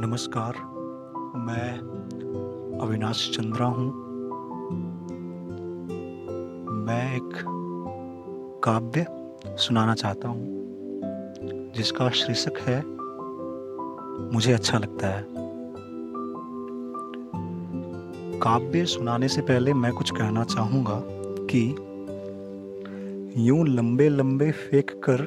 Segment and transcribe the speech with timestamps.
[0.00, 0.54] नमस्कार,
[1.36, 1.78] मैं
[2.78, 3.86] अविनाश चंद्रा हूँ।
[6.86, 7.30] मैं एक
[8.64, 9.06] काव्य
[9.56, 10.46] सुनाना चाहता हूँ,
[11.76, 12.82] जिसका शीर्षक है,
[14.34, 15.26] मुझे अच्छा लगता है।
[18.40, 21.02] काव्य सुनाने से पहले मैं कुछ कहना चाहूँगा
[21.50, 21.74] कि
[23.48, 25.24] यूँ लंबे लंबे फेंक कर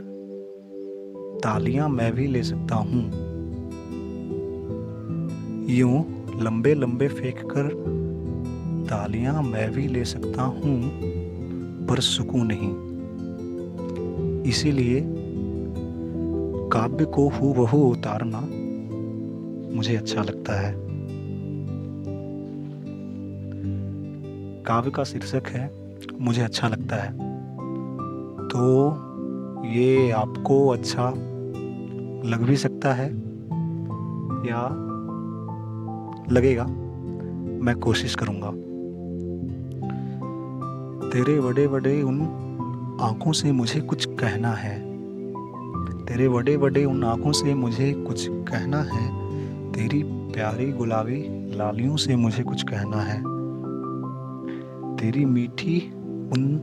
[1.44, 3.31] तालियाँ मैं भी ले सकता हूँ।
[5.72, 6.06] यूँ
[6.42, 7.68] लंबे लंबे फेंक कर
[8.90, 10.92] तालियाँ मैं भी ले सकता हूँ,
[11.88, 12.72] पर सुकून नहीं।
[14.44, 15.02] इसीलिए
[16.70, 18.40] काव्य को हु बहू उतारना
[19.76, 20.76] मुझे अच्छा लगता है।
[24.64, 25.72] काव्य का शीर्षक है,
[26.22, 27.12] मुझे अच्छा लगता है।
[28.48, 28.62] तो
[29.66, 31.10] ये आपको अच्छा
[32.30, 33.08] लग भी सकता है
[34.48, 34.88] या
[36.32, 36.66] लगेगा,
[37.66, 38.52] मैं कोशिश करूँगा।
[41.10, 42.22] तेरे बड़े बड़े उन
[43.02, 44.92] आँखों से मुझे कुछ कहना है।
[46.06, 49.22] तेरे बड़े बड़े उन आँखों से मुझे कुछ कहना है।
[49.72, 51.24] तेरी प्यारी गुलाबी
[51.56, 53.20] लालियों से मुझे कुछ कहना है।
[54.96, 55.92] तेरी मीठी
[56.34, 56.58] उन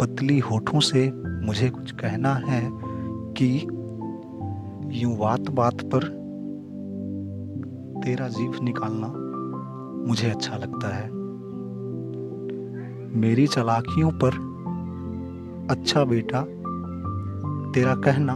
[0.00, 1.12] पतली होठों से
[1.46, 2.70] मुझे कुछ कहना है
[3.34, 3.68] कि
[5.02, 6.18] यूँ बात बात पर
[8.04, 9.12] तेरा जीव निकालना
[10.08, 11.10] मुझे अच्छा लगता है।
[13.18, 14.30] मेरी चलाकियों पर
[15.70, 16.40] अच्छा बेटा,
[17.72, 18.34] तेरा कहना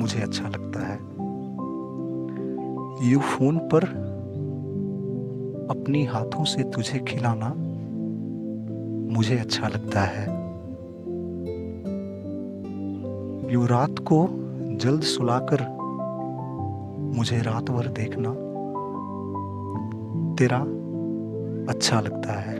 [0.00, 0.96] मुझे अच्छा लगता है।
[3.10, 3.84] यू फ़ोन पर
[5.70, 7.54] अपनी हाथों से तुझे खिलाना
[9.14, 10.26] मुझे अच्छा लगता है।
[13.52, 14.28] यू रात को
[14.76, 15.78] जल्द सुलाकर
[17.16, 18.47] मुझे रात भर देखना
[20.38, 20.58] तेरा
[21.68, 22.56] अच्छा लगता है।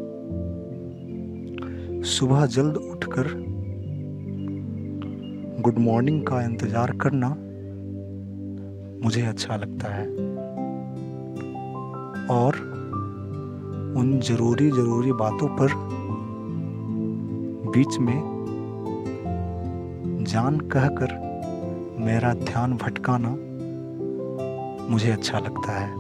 [2.05, 3.28] सुबह जल्द उठकर
[5.62, 7.28] गुड मॉर्निंग का इंतज़ार करना
[9.05, 10.06] मुझे अच्छा लगता है।
[12.30, 12.56] और
[13.96, 15.74] उन ज़रूरी ज़रूरी बातों पर
[17.72, 18.18] बीच में
[20.24, 21.17] जान कहकर
[22.00, 23.36] मेरा ध्यान भटकाना
[24.90, 25.98] मुझे अच्छा लगता है।